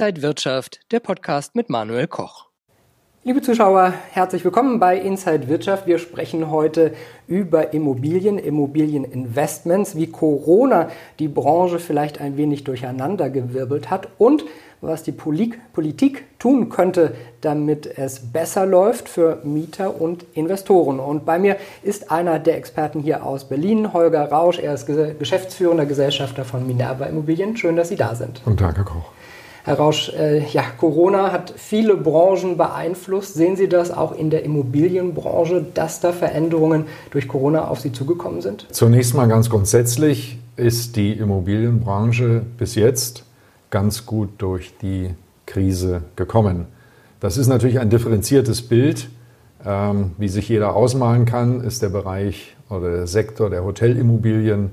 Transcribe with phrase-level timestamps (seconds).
[0.00, 2.46] Inside Wirtschaft, der Podcast mit Manuel Koch.
[3.22, 5.86] Liebe Zuschauer, herzlich willkommen bei Inside Wirtschaft.
[5.86, 6.94] Wir sprechen heute
[7.26, 14.46] über Immobilien, Immobilieninvestments, wie Corona die Branche vielleicht ein wenig durcheinandergewirbelt hat und
[14.80, 20.98] was die Politik tun könnte, damit es besser läuft für Mieter und Investoren.
[20.98, 24.60] Und bei mir ist einer der Experten hier aus Berlin, Holger Rausch.
[24.60, 27.54] Er ist geschäftsführender Gesellschafter von Minerva Immobilien.
[27.58, 28.40] Schön, dass Sie da sind.
[28.42, 29.12] Guten Tag, Herr Koch.
[29.64, 33.34] Herr Rausch, äh, ja, Corona hat viele Branchen beeinflusst.
[33.34, 38.40] Sehen Sie das auch in der Immobilienbranche, dass da Veränderungen durch Corona auf Sie zugekommen
[38.40, 38.66] sind?
[38.70, 43.24] Zunächst mal ganz grundsätzlich ist die Immobilienbranche bis jetzt
[43.70, 45.10] ganz gut durch die
[45.46, 46.66] Krise gekommen.
[47.20, 49.08] Das ist natürlich ein differenziertes Bild.
[49.64, 54.70] Ähm, wie sich jeder ausmalen kann, ist der Bereich oder der Sektor der Hotelimmobilien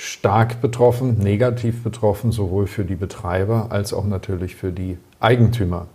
[0.00, 5.88] stark betroffen, negativ betroffen, sowohl für die Betreiber als auch natürlich für die Eigentümer.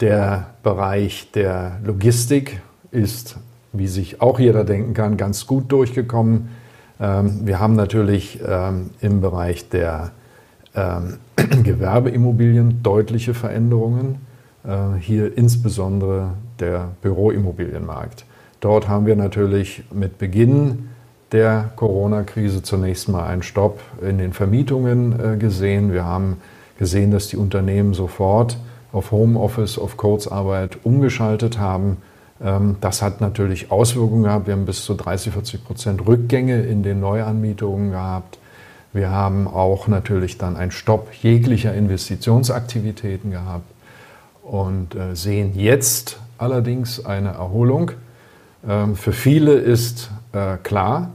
[0.00, 3.38] Der Bereich der Logistik ist,
[3.72, 6.50] wie sich auch jeder denken kann, ganz gut durchgekommen.
[7.00, 10.10] Ähm, wir haben natürlich ähm, im Bereich der
[10.74, 11.16] ähm,
[11.62, 14.16] Gewerbeimmobilien deutliche Veränderungen.
[14.62, 18.26] Äh, hier insbesondere der Büroimmobilienmarkt.
[18.60, 20.89] Dort haben wir natürlich mit Beginn
[21.32, 25.92] der Corona-Krise zunächst mal einen Stopp in den Vermietungen äh, gesehen.
[25.92, 26.38] Wir haben
[26.78, 28.56] gesehen, dass die Unternehmen sofort
[28.92, 31.98] auf Homeoffice, auf Kurzarbeit umgeschaltet haben.
[32.42, 34.46] Ähm, das hat natürlich Auswirkungen gehabt.
[34.46, 38.38] Wir haben bis zu 30, 40 Prozent Rückgänge in den Neuanmietungen gehabt.
[38.92, 43.70] Wir haben auch natürlich dann einen Stopp jeglicher Investitionsaktivitäten gehabt
[44.42, 47.92] und äh, sehen jetzt allerdings eine Erholung.
[48.68, 51.10] Ähm, für viele ist äh, klar,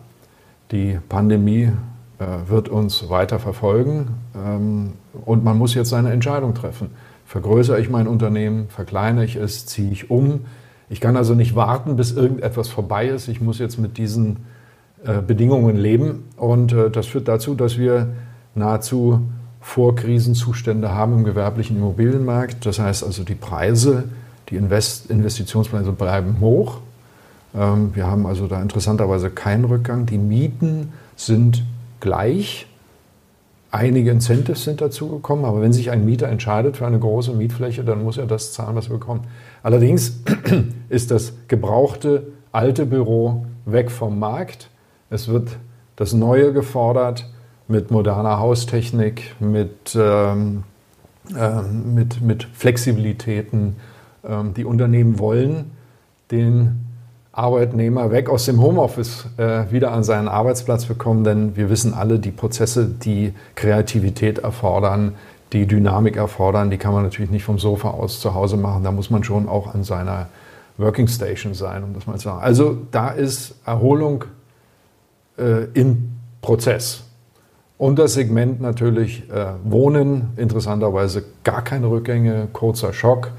[0.71, 1.71] die Pandemie
[2.19, 4.93] äh, wird uns weiter verfolgen ähm,
[5.25, 6.91] und man muss jetzt seine Entscheidung treffen.
[7.25, 10.41] Vergrößere ich mein Unternehmen, verkleinere ich es, ziehe ich um.
[10.89, 13.27] Ich kann also nicht warten, bis irgendetwas vorbei ist.
[13.27, 14.45] Ich muss jetzt mit diesen
[15.03, 18.13] äh, Bedingungen leben und äh, das führt dazu, dass wir
[18.53, 19.21] nahezu
[19.61, 22.65] Vorkrisenzustände haben im gewerblichen Immobilienmarkt.
[22.65, 24.05] Das heißt also, die Preise,
[24.49, 26.79] die Invest Investitionspreise bleiben hoch.
[27.55, 30.05] Ähm, wir haben also da interessanterweise keinen Rückgang.
[30.05, 31.63] Die Mieten sind
[31.99, 32.67] gleich.
[33.71, 38.03] Einige Incentives sind dazugekommen, aber wenn sich ein Mieter entscheidet für eine große Mietfläche, dann
[38.03, 39.25] muss er das zahlen, was er bekommt.
[39.63, 40.21] Allerdings
[40.89, 44.69] ist das gebrauchte alte Büro weg vom Markt.
[45.09, 45.57] Es wird
[45.97, 47.29] das Neue gefordert
[47.67, 50.63] mit moderner Haustechnik, mit, ähm,
[51.37, 53.75] äh, mit, mit Flexibilitäten.
[54.23, 55.71] Ähm, die Unternehmen wollen
[56.31, 56.84] den
[57.35, 62.17] Arbeitnehmer weg aus dem Homeoffice äh, wieder an seinen Arbeitsplatz bekommen, denn wir wissen alle,
[62.17, 65.15] die Prozesse, die Kreativität erfordern,
[65.51, 68.83] die Dynamik erfordern, die kann man natürlich nicht vom Sofa aus zu Hause machen.
[68.83, 70.27] Da muss man schon auch an seiner
[70.77, 72.41] Working Station sein, um das mal zu sagen.
[72.41, 74.23] Also da ist Erholung
[75.37, 77.03] äh, im Prozess.
[77.77, 83.31] Und das Segment natürlich äh, Wohnen, interessanterweise gar keine Rückgänge, kurzer Schock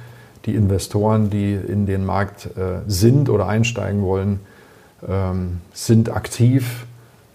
[0.47, 4.41] die Investoren, die in den Markt äh, sind oder einsteigen wollen,
[5.07, 6.87] ähm, sind aktiv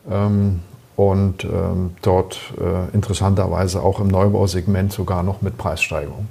[0.09, 0.59] ähm,
[0.95, 6.27] und ähm, dort äh, interessanterweise auch im Neubausegment sogar noch mit Preissteigerung.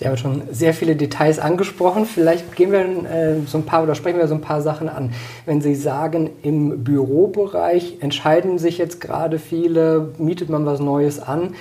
[0.00, 2.06] Sie haben schon sehr viele Details angesprochen.
[2.06, 5.12] Vielleicht gehen wir äh, so ein paar oder sprechen wir so ein paar Sachen an.
[5.44, 11.54] Wenn Sie sagen, im Bürobereich entscheiden sich jetzt gerade viele, mietet man was Neues an,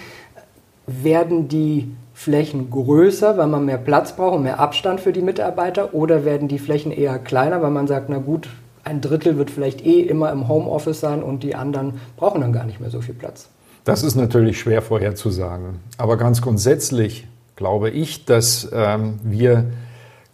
[0.87, 5.93] werden die Flächen größer, weil man mehr Platz braucht und mehr Abstand für die Mitarbeiter?
[5.93, 8.49] Oder werden die Flächen eher kleiner, weil man sagt, na gut,
[8.83, 12.65] ein Drittel wird vielleicht eh immer im Homeoffice sein und die anderen brauchen dann gar
[12.65, 13.47] nicht mehr so viel Platz?
[13.85, 15.79] Das ist natürlich schwer vorherzusagen.
[15.97, 17.25] Aber ganz grundsätzlich
[17.55, 19.67] glaube ich, dass ähm, wir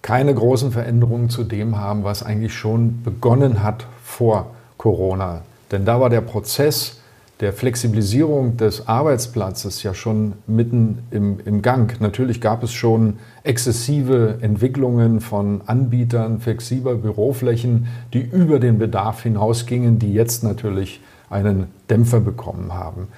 [0.02, 4.47] keine großen Veränderungen zu dem haben, was eigentlich schon begonnen hat vor
[4.79, 5.44] Corona.
[5.72, 7.00] Denn da war der Prozess,
[7.41, 11.99] der Flexibilisierung des Arbeitsplatzes ja schon mitten im, im Gang.
[11.99, 19.99] Natürlich gab es schon exzessive Entwicklungen von Anbietern flexibler Büroflächen, die über den Bedarf hinausgingen,
[19.99, 23.09] die jetzt natürlich einen Dämpfer bekommen haben.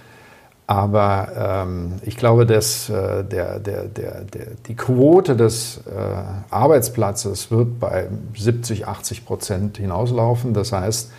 [0.65, 7.51] Aber ähm, ich glaube, dass äh, der, der, der, der, die Quote des äh, Arbeitsplatzes
[7.51, 10.53] wird bei 70, 80 Prozent hinauslaufen.
[10.53, 11.11] Das heißt,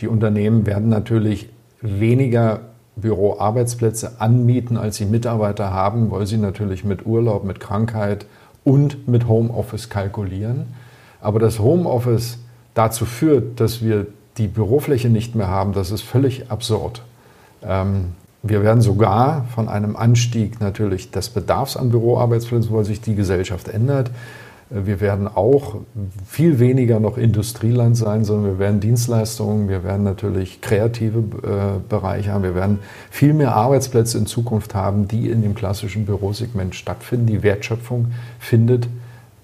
[0.00, 1.48] die Unternehmen werden natürlich
[1.80, 2.60] weniger
[2.96, 8.26] Büroarbeitsplätze anmieten, als sie Mitarbeiter haben, weil sie natürlich mit Urlaub, mit Krankheit
[8.64, 10.66] und mit Homeoffice kalkulieren.
[11.20, 12.38] Aber das Homeoffice
[12.74, 17.02] dazu führt, dass wir die Bürofläche nicht mehr haben, das ist völlig absurd.
[17.62, 23.16] Ähm, wir werden sogar von einem Anstieg natürlich des Bedarfs an Büroarbeitsplätzen, weil sich die
[23.16, 24.10] Gesellschaft ändert.
[24.70, 25.76] Wir werden auch
[26.26, 32.32] viel weniger noch Industrieland sein, sondern wir werden Dienstleistungen, wir werden natürlich kreative äh, Bereiche
[32.32, 32.80] haben, wir werden
[33.10, 37.26] viel mehr Arbeitsplätze in Zukunft haben, die in dem klassischen Bürosegment stattfinden.
[37.26, 38.88] Die Wertschöpfung findet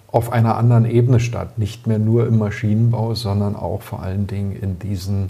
[0.09, 4.55] auf einer anderen Ebene statt, nicht mehr nur im Maschinenbau, sondern auch vor allen Dingen
[4.55, 5.29] in diesen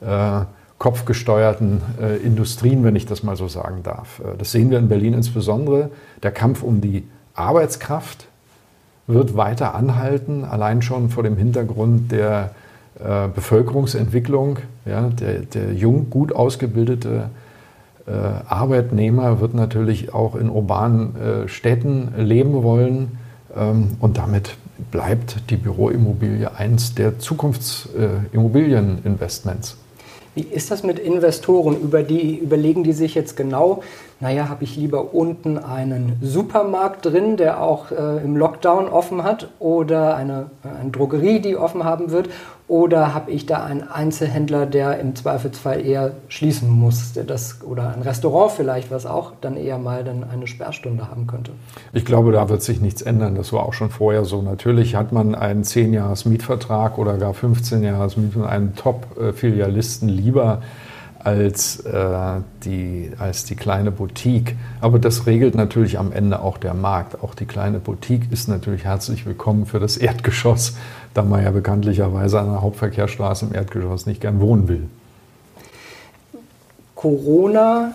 [0.00, 0.44] äh,
[0.78, 4.20] kopfgesteuerten äh, Industrien, wenn ich das mal so sagen darf.
[4.20, 5.90] Äh, das sehen wir in Berlin insbesondere.
[6.22, 8.26] Der Kampf um die Arbeitskraft
[9.06, 12.50] wird weiter anhalten, allein schon vor dem Hintergrund der
[12.98, 14.58] äh, Bevölkerungsentwicklung.
[14.84, 17.30] Ja, der, der jung, gut ausgebildete
[18.06, 23.16] äh, Arbeitnehmer wird natürlich auch in urbanen äh, Städten leben wollen
[23.56, 24.56] ähm, und damit
[24.90, 29.76] bleibt die Büroimmobilie eins der Zukunftsimmobilieninvestments.
[30.34, 31.78] Wie ist das mit Investoren?
[31.78, 33.82] Über die überlegen die sich jetzt genau,
[34.22, 39.48] naja, habe ich lieber unten einen Supermarkt drin, der auch äh, im Lockdown offen hat,
[39.58, 42.30] oder eine, äh, eine Drogerie, die offen haben wird,
[42.68, 48.02] oder habe ich da einen Einzelhändler, der im Zweifelsfall eher schließen muss, das, oder ein
[48.02, 51.50] Restaurant vielleicht, was auch dann eher mal dann eine Sperrstunde haben könnte?
[51.92, 53.34] Ich glaube, da wird sich nichts ändern.
[53.34, 54.40] Das war auch schon vorher so.
[54.40, 60.62] Natürlich hat man einen 10-Jahres-Mietvertrag oder gar 15-Jahres-Mietvertrag mit einem Top-Filialisten lieber
[61.24, 64.56] als, äh, die, als die kleine Boutique.
[64.80, 67.22] Aber das regelt natürlich am Ende auch der Markt.
[67.22, 70.76] Auch die kleine Boutique ist natürlich herzlich willkommen für das Erdgeschoss,
[71.14, 74.88] da man ja bekanntlicherweise an der Hauptverkehrsstraße im Erdgeschoss nicht gern wohnen will.
[76.94, 77.92] Corona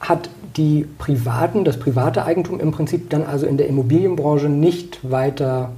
[0.00, 5.72] hat die privaten, das private Eigentum im Prinzip dann also in der Immobilienbranche nicht weiter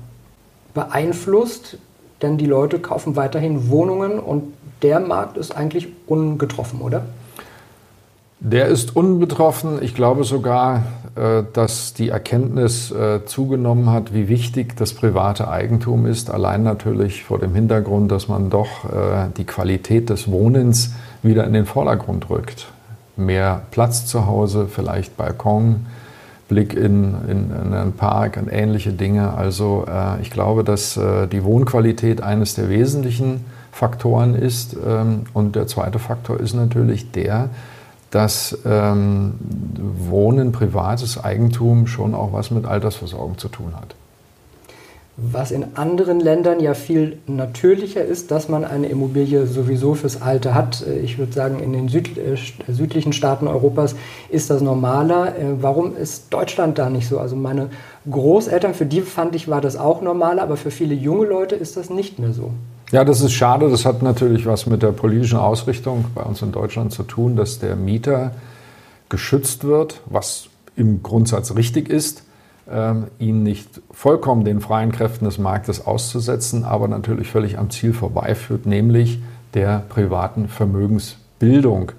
[0.74, 1.78] beeinflusst,
[2.22, 4.52] denn die Leute kaufen weiterhin Wohnungen und
[4.82, 7.06] der Markt ist eigentlich ungetroffen, oder?
[8.38, 9.82] Der ist unbetroffen.
[9.82, 10.82] Ich glaube sogar,
[11.16, 16.30] äh, dass die Erkenntnis äh, zugenommen hat, wie wichtig das private Eigentum ist.
[16.30, 21.54] Allein natürlich vor dem Hintergrund, dass man doch äh, die Qualität des Wohnens wieder in
[21.54, 22.66] den Vordergrund rückt.
[23.16, 25.86] Mehr Platz zu Hause, vielleicht Balkon,
[26.48, 29.32] Blick in, in, in einen Park und ähnliche Dinge.
[29.32, 29.86] Also
[30.20, 31.00] ich glaube, dass
[31.32, 33.44] die Wohnqualität eines der wesentlichen
[33.76, 34.74] Faktoren ist.
[34.74, 37.50] Ähm, und der zweite Faktor ist natürlich der,
[38.10, 39.34] dass ähm,
[40.08, 43.94] Wohnen, privates Eigentum schon auch was mit Altersversorgung zu tun hat.
[45.18, 50.54] Was in anderen Ländern ja viel natürlicher ist, dass man eine Immobilie sowieso fürs Alter
[50.54, 50.82] hat.
[51.02, 52.36] Ich würde sagen, in den Süd, äh,
[52.68, 53.94] südlichen Staaten Europas
[54.30, 55.36] ist das normaler.
[55.36, 57.18] Äh, warum ist Deutschland da nicht so?
[57.18, 57.68] Also meine
[58.10, 61.76] Großeltern, für die fand ich, war das auch normaler, aber für viele junge Leute ist
[61.76, 62.52] das nicht mehr so.
[62.92, 63.68] Ja, das ist schade.
[63.68, 67.58] Das hat natürlich was mit der politischen Ausrichtung bei uns in Deutschland zu tun, dass
[67.58, 68.32] der Mieter
[69.08, 72.22] geschützt wird, was im Grundsatz richtig ist,
[72.70, 77.92] ähm, ihn nicht vollkommen den freien Kräften des Marktes auszusetzen, aber natürlich völlig am Ziel
[77.92, 79.20] vorbeiführt, nämlich
[79.54, 81.92] der privaten Vermögensbildung.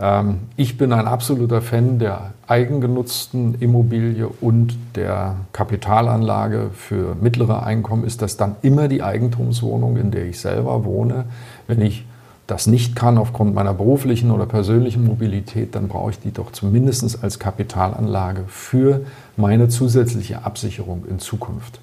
[0.00, 8.04] Ähm, ich bin ein absoluter Fan der eigengenutzten Immobilie und der Kapitalanlage für mittlere Einkommen.
[8.04, 11.24] Ist das dann immer die Eigentumswohnung, in der ich selber wohne?
[11.66, 12.04] Wenn ich
[12.46, 17.22] das nicht kann aufgrund meiner beruflichen oder persönlichen Mobilität, dann brauche ich die doch zumindest
[17.22, 19.02] als Kapitalanlage für
[19.36, 21.80] meine zusätzliche Absicherung in Zukunft.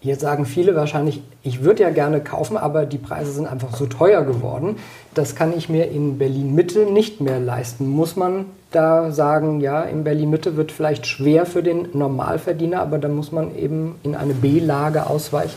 [0.00, 3.86] Jetzt sagen viele wahrscheinlich, ich würde ja gerne kaufen, aber die Preise sind einfach so
[3.86, 4.76] teuer geworden.
[5.14, 7.88] Das kann ich mir in Berlin Mitte nicht mehr leisten.
[7.88, 12.98] Muss man da sagen, ja, in Berlin Mitte wird vielleicht schwer für den Normalverdiener, aber
[12.98, 15.56] da muss man eben in eine B-Lage ausweichen?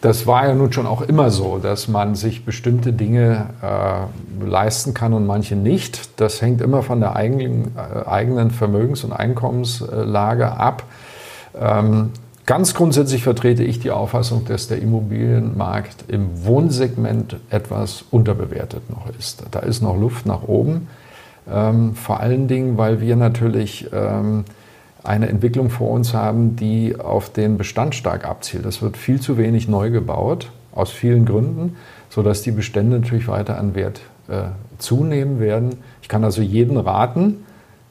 [0.00, 4.94] Das war ja nun schon auch immer so, dass man sich bestimmte Dinge äh, leisten
[4.94, 6.20] kann und manche nicht.
[6.20, 10.84] Das hängt immer von der eigenen, äh, eigenen Vermögens- und Einkommenslage ab.
[11.60, 12.12] Ähm,
[12.50, 19.44] Ganz grundsätzlich vertrete ich die Auffassung, dass der Immobilienmarkt im Wohnsegment etwas unterbewertet noch ist.
[19.52, 20.88] Da ist noch Luft nach oben.
[21.48, 24.44] Ähm, vor allen Dingen, weil wir natürlich ähm,
[25.04, 28.66] eine Entwicklung vor uns haben, die auf den Bestand stark abzielt.
[28.66, 31.76] Es wird viel zu wenig neu gebaut, aus vielen Gründen,
[32.08, 34.46] sodass die Bestände natürlich weiter an Wert äh,
[34.78, 35.76] zunehmen werden.
[36.02, 37.44] Ich kann also jeden raten,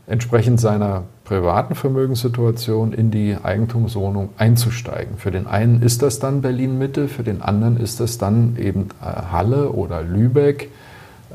[0.05, 5.17] entsprechend seiner privaten Vermögenssituation in die Eigentumswohnung einzusteigen.
[5.17, 9.05] Für den einen ist das dann Berlin-Mitte, für den anderen ist das dann eben äh,
[9.31, 10.69] Halle oder Lübeck,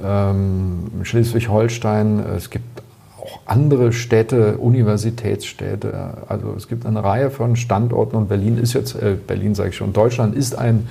[0.05, 2.19] ähm, Schleswig-Holstein.
[2.37, 2.83] Es gibt
[3.23, 5.95] auch andere Städte, Universitätsstädte.
[6.27, 9.77] Also es gibt eine Reihe von Standorten und Berlin ist jetzt, äh, Berlin sage ich
[9.77, 10.89] schon, Deutschland ist ein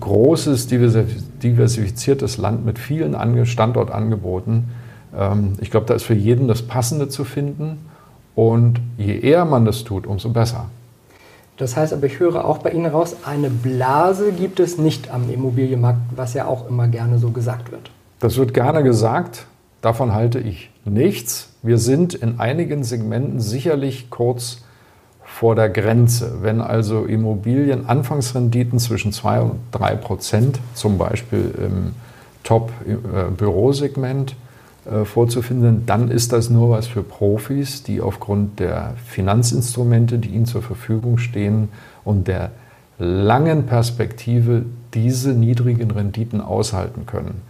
[0.00, 4.64] großes, diversifiziertes Land mit vielen Standortangeboten
[5.16, 7.91] Ähm, ich glaube, da ist für jeden das Passende zu finden.
[8.34, 10.66] Und je eher man das tut, umso besser.
[11.58, 15.30] Das heißt aber, ich höre auch bei Ihnen raus, eine Blase gibt es nicht am
[15.30, 17.90] Immobilienmarkt, was ja auch immer gerne so gesagt wird.
[18.20, 19.46] Das wird gerne gesagt,
[19.80, 21.50] davon halte ich nichts.
[21.62, 24.62] Wir sind in einigen Segmenten sicherlich kurz
[25.24, 26.38] vor der Grenze.
[26.42, 31.92] Wenn also Immobilien Anfangsrenditen zwischen 2 und 3 Prozent, zum Beispiel im
[32.44, 34.34] Top-Bürosegment, äh,
[35.04, 40.62] vorzufinden, dann ist das nur was für Profis, die aufgrund der Finanzinstrumente, die ihnen zur
[40.62, 41.68] Verfügung stehen
[42.04, 42.50] und der
[42.98, 47.42] langen Perspektive diese niedrigen Renditen aushalten können.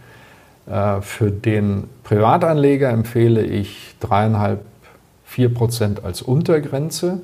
[0.67, 4.61] Äh, für den Privatanleger empfehle ich dreieinhalb,
[5.25, 7.21] vier Prozent als Untergrenze.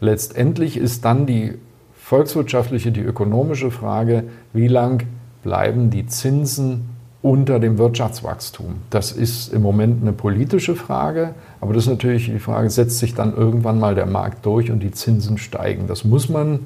[0.00, 1.54] Letztendlich ist dann die
[1.96, 5.04] volkswirtschaftliche, die ökonomische Frage, wie lang
[5.42, 8.76] bleiben die Zinsen unter dem Wirtschaftswachstum.
[8.90, 13.14] Das ist im Moment eine politische Frage, aber das ist natürlich die Frage, setzt sich
[13.14, 15.88] dann irgendwann mal der Markt durch und die Zinsen steigen.
[15.88, 16.60] Das muss man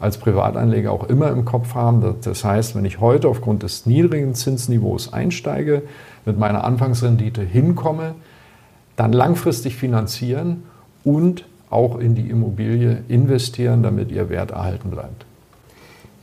[0.00, 2.16] als Privatanleger auch immer im Kopf haben.
[2.22, 5.82] Das heißt, wenn ich heute aufgrund des niedrigen Zinsniveaus einsteige,
[6.24, 8.16] mit meiner Anfangsrendite hinkomme,
[8.96, 10.64] dann langfristig finanzieren
[11.04, 15.24] und auch in die Immobilie investieren, damit ihr Wert erhalten bleibt.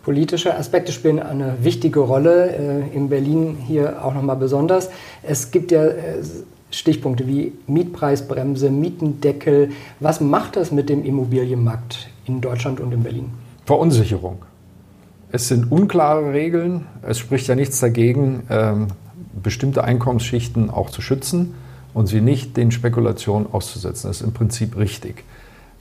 [0.09, 4.89] Politische Aspekte spielen eine wichtige Rolle, äh, in Berlin hier auch nochmal besonders.
[5.21, 6.23] Es gibt ja äh,
[6.71, 9.69] Stichpunkte wie Mietpreisbremse, Mietendeckel.
[9.99, 13.29] Was macht das mit dem Immobilienmarkt in Deutschland und in Berlin?
[13.67, 14.39] Verunsicherung.
[15.31, 16.87] Es sind unklare Regeln.
[17.03, 18.87] Es spricht ja nichts dagegen, ähm,
[19.43, 21.53] bestimmte Einkommensschichten auch zu schützen
[21.93, 24.07] und sie nicht den Spekulationen auszusetzen.
[24.07, 25.23] Das ist im Prinzip richtig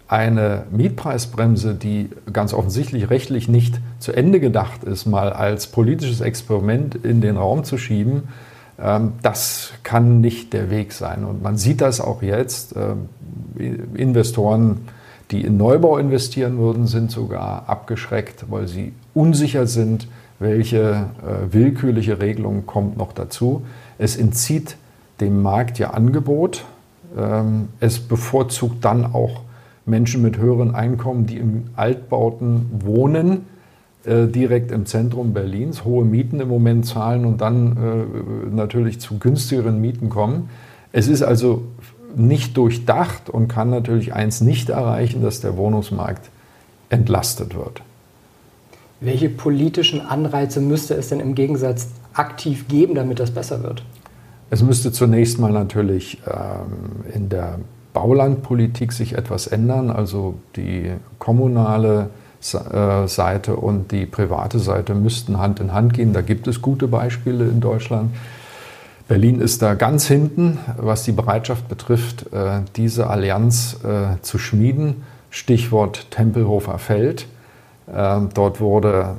[0.09, 6.95] eine Mietpreisbremse, die ganz offensichtlich rechtlich nicht zu Ende gedacht ist, mal als politisches Experiment
[6.95, 8.25] in den Raum zu schieben,
[8.81, 11.25] ähm, das kann nicht der Weg sein.
[11.25, 12.75] Und man sieht das auch jetzt.
[12.77, 13.09] Ähm,
[13.95, 14.89] Investoren,
[15.31, 22.21] die in Neubau investieren würden, sind sogar abgeschreckt, weil sie unsicher sind, welche äh, willkürliche
[22.21, 23.63] Regelung kommt noch dazu.
[23.99, 24.77] Es entzieht
[25.21, 26.65] dem Markt ja Angebot.
[27.17, 29.43] Ähm, es bevorzugt dann auch
[29.89, 33.47] Menschen mit höheren Einkommen, die in Altbauten wohnen,
[34.05, 39.19] äh, direkt im Zentrum Berlins, hohe Mieten im Moment zahlen und dann äh, natürlich zu
[39.19, 40.51] günstigeren Mieten kommen.
[40.93, 41.65] Es ist also
[42.17, 46.31] nicht durchdacht und kann natürlich eins nicht erreichen, dass der Wohnungsmarkt
[46.89, 47.83] entlastet wird.
[49.01, 53.85] Welche politischen Anreize müsste es denn im Gegensatz aktiv geben, damit das besser wird?
[54.51, 57.59] Es müsste zunächst mal natürlich ähm, in der
[57.99, 59.91] Baulandpolitik sich etwas ändern.
[59.91, 66.13] Also die kommunale äh, Seite und die private Seite müssten Hand in Hand gehen.
[66.13, 68.15] Da gibt es gute Beispiele in Deutschland.
[69.09, 75.03] Berlin ist da ganz hinten, was die Bereitschaft betrifft, äh, diese Allianz äh, zu schmieden.
[75.31, 77.27] Stichwort Tempelhofer Feld.
[77.95, 79.17] Ähm, dort wurde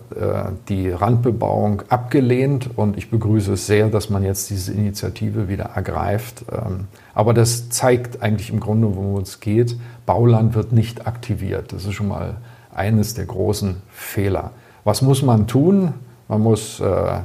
[0.68, 6.46] die Randbebauung abgelehnt und ich begrüße es sehr, dass man jetzt diese Initiative wieder ergreift.
[6.52, 9.76] Ähm, aber das zeigt eigentlich im Grunde, worum es geht.
[10.06, 11.74] Bauland wird nicht aktiviert.
[11.74, 12.38] Das ist schon mal
[12.74, 14.52] eines der großen Fehler.
[14.84, 15.94] Was muss man tun?
[16.28, 17.20] Man muss äh,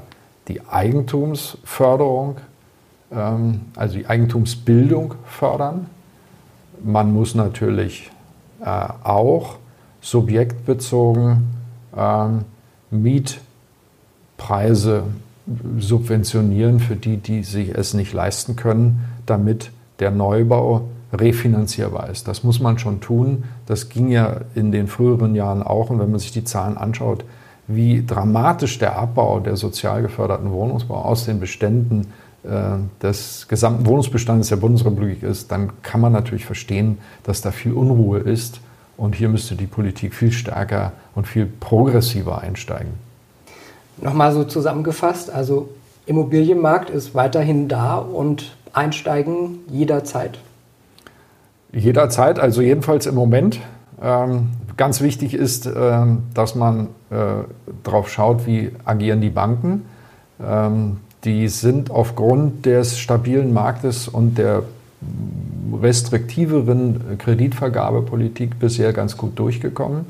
[0.49, 2.37] die Eigentumsförderung,
[3.13, 5.87] ähm, also die Eigentumsbildung fördern.
[6.83, 8.11] Man muss natürlich
[8.65, 9.59] äh, auch
[10.05, 11.45] subjektbezogen
[11.97, 12.45] ähm,
[12.91, 13.45] Mietpreise
[15.79, 22.29] subventionieren für die, die sich es nicht leisten können, damit der Neubau refinanzierbar ist.
[22.29, 23.45] Das muss man schon tun.
[23.67, 25.91] Das ging ja in den früheren Jahren auch.
[25.91, 27.25] Und wenn man sich die Zahlen anschaut,
[27.67, 32.09] wie dramatisch der Abbau der sozial geförderten Wohnungsbau aus den Beständen
[32.43, 37.73] äh, des gesamten Wohnungsbestandes der Bundesrepublik ist, dann kann man natürlich verstehen, dass da viel
[37.73, 38.61] Unruhe ist.
[38.97, 42.93] Und hier müsste die Politik viel stärker und viel progressiver einsteigen.
[44.01, 45.69] Nochmal so zusammengefasst, also
[46.07, 50.39] Immobilienmarkt ist weiterhin da und einsteigen jederzeit?
[51.73, 53.61] Jederzeit, also jedenfalls im Moment.
[54.03, 57.45] Ähm, ganz wichtig ist, ähm, dass man äh,
[57.83, 59.87] darauf schaut, wie agieren die Banken.
[60.45, 64.63] Ähm, die sind aufgrund des stabilen Marktes und der
[65.83, 70.07] restriktiveren Kreditvergabepolitik bisher ganz gut durchgekommen.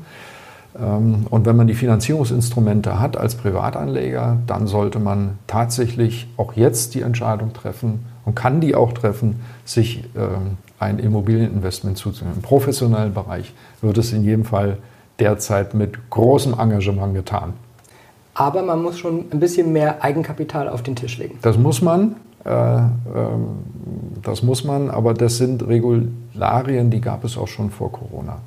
[0.79, 6.95] Ähm, und wenn man die Finanzierungsinstrumente hat als Privatanleger, dann sollte man tatsächlich auch jetzt
[6.95, 12.37] die Entscheidung treffen und kann die auch treffen, sich ähm, ein Immobilieninvestment zuzunehmen.
[12.37, 14.77] Im professionellen Bereich wird es in jedem Fall
[15.19, 17.53] derzeit mit großem Engagement getan.
[18.33, 21.39] Aber man muss schon ein bisschen mehr Eigenkapital auf den Tisch legen.
[21.41, 22.17] Das muss man.
[22.45, 22.91] Äh, ähm,
[24.21, 28.37] das muss man, aber das sind Regularien, die gab es auch schon vor Corona.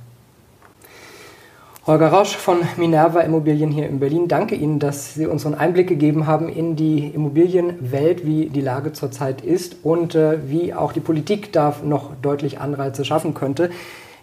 [1.86, 4.28] Holger Rausch von Minerva Immobilien hier in Berlin.
[4.28, 8.92] Danke Ihnen, dass Sie uns einen Einblick gegeben haben in die Immobilienwelt, wie die Lage
[8.92, 13.70] zurzeit ist und äh, wie auch die Politik da noch deutlich Anreize schaffen könnte.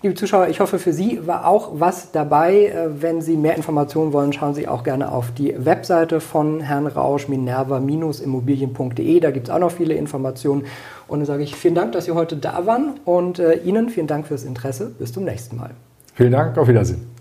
[0.06, 2.68] Liebe Zuschauer, ich hoffe, für Sie war auch was dabei.
[2.68, 6.86] Äh, wenn Sie mehr Informationen wollen, schauen Sie auch gerne auf die Webseite von Herrn
[6.86, 9.20] Rausch, minerva-immobilien.de.
[9.20, 10.66] Da gibt es auch noch viele Informationen.
[11.08, 14.06] Und dann sage ich vielen Dank, dass Sie heute da waren und äh, Ihnen vielen
[14.06, 14.92] Dank fürs Interesse.
[14.92, 15.72] Bis zum nächsten Mal.
[16.14, 17.15] Vielen Dank, auf Wiedersehen.